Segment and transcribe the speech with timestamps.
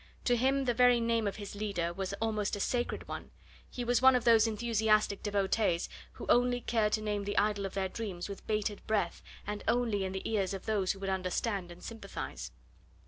[0.25, 3.29] To him the very name of his leader was almost a sacred one;
[3.69, 7.75] he was one of those enthusiastic devotees who only care to name the idol of
[7.75, 11.71] their dreams with bated breath, and only in the ears of those who would understand
[11.71, 12.51] and sympathise.